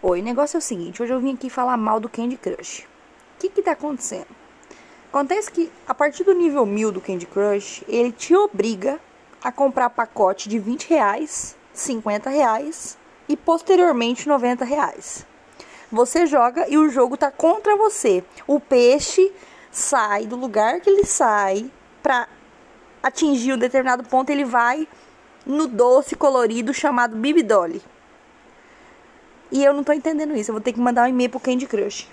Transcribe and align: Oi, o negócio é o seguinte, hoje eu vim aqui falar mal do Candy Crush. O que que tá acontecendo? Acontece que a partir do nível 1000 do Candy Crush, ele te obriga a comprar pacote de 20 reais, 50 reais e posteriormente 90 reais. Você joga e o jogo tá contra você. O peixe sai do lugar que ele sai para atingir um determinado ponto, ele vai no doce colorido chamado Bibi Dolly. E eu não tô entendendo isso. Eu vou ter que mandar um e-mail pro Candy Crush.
Oi, 0.00 0.20
o 0.20 0.22
negócio 0.22 0.56
é 0.56 0.58
o 0.58 0.62
seguinte, 0.62 1.02
hoje 1.02 1.12
eu 1.12 1.18
vim 1.18 1.34
aqui 1.34 1.50
falar 1.50 1.76
mal 1.76 1.98
do 1.98 2.08
Candy 2.08 2.36
Crush. 2.36 2.82
O 2.82 3.40
que 3.40 3.48
que 3.48 3.60
tá 3.60 3.72
acontecendo? 3.72 4.28
Acontece 5.08 5.50
que 5.50 5.72
a 5.88 5.92
partir 5.92 6.22
do 6.22 6.32
nível 6.34 6.64
1000 6.64 6.92
do 6.92 7.00
Candy 7.00 7.26
Crush, 7.26 7.82
ele 7.88 8.12
te 8.12 8.32
obriga 8.32 9.00
a 9.42 9.50
comprar 9.50 9.90
pacote 9.90 10.48
de 10.48 10.56
20 10.56 10.88
reais, 10.88 11.56
50 11.74 12.30
reais 12.30 12.96
e 13.28 13.36
posteriormente 13.36 14.28
90 14.28 14.64
reais. 14.64 15.26
Você 15.90 16.26
joga 16.26 16.68
e 16.68 16.78
o 16.78 16.88
jogo 16.88 17.16
tá 17.16 17.32
contra 17.32 17.76
você. 17.76 18.22
O 18.46 18.60
peixe 18.60 19.32
sai 19.68 20.26
do 20.26 20.36
lugar 20.36 20.80
que 20.80 20.88
ele 20.88 21.04
sai 21.04 21.68
para 22.04 22.28
atingir 23.02 23.52
um 23.52 23.58
determinado 23.58 24.04
ponto, 24.04 24.30
ele 24.30 24.44
vai 24.44 24.86
no 25.44 25.66
doce 25.66 26.14
colorido 26.14 26.72
chamado 26.72 27.16
Bibi 27.16 27.42
Dolly. 27.42 27.82
E 29.50 29.64
eu 29.64 29.72
não 29.72 29.82
tô 29.82 29.92
entendendo 29.92 30.36
isso. 30.36 30.50
Eu 30.50 30.54
vou 30.54 30.62
ter 30.62 30.72
que 30.72 30.80
mandar 30.80 31.04
um 31.04 31.08
e-mail 31.08 31.30
pro 31.30 31.40
Candy 31.40 31.66
Crush. 31.66 32.06